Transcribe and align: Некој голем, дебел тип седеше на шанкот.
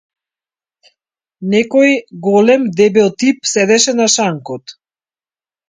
Некој 1.55 1.93
голем, 2.29 2.65
дебел 2.81 3.13
тип 3.25 3.47
седеше 3.55 3.97
на 4.03 4.11
шанкот. 4.17 4.77